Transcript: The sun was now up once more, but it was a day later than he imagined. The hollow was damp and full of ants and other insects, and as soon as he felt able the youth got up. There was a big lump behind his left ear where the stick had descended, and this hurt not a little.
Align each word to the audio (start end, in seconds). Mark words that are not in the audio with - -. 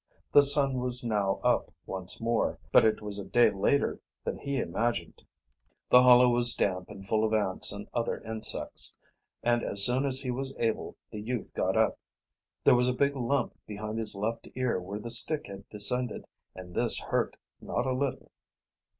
The 0.33 0.41
sun 0.41 0.79
was 0.79 1.03
now 1.03 1.35
up 1.43 1.69
once 1.85 2.19
more, 2.19 2.57
but 2.71 2.83
it 2.83 3.03
was 3.03 3.19
a 3.19 3.23
day 3.23 3.51
later 3.51 3.99
than 4.23 4.39
he 4.39 4.59
imagined. 4.59 5.23
The 5.91 6.01
hollow 6.01 6.27
was 6.29 6.55
damp 6.55 6.89
and 6.89 7.07
full 7.07 7.23
of 7.23 7.35
ants 7.35 7.71
and 7.71 7.87
other 7.93 8.19
insects, 8.21 8.97
and 9.43 9.63
as 9.63 9.85
soon 9.85 10.07
as 10.07 10.21
he 10.21 10.29
felt 10.31 10.55
able 10.57 10.97
the 11.11 11.21
youth 11.21 11.53
got 11.53 11.77
up. 11.77 11.99
There 12.63 12.73
was 12.73 12.87
a 12.87 12.93
big 12.95 13.15
lump 13.15 13.53
behind 13.67 13.99
his 13.99 14.15
left 14.15 14.47
ear 14.55 14.79
where 14.81 14.97
the 14.99 15.11
stick 15.11 15.45
had 15.45 15.69
descended, 15.69 16.25
and 16.55 16.73
this 16.73 16.97
hurt 17.01 17.37
not 17.61 17.85
a 17.85 17.93
little. 17.93 18.31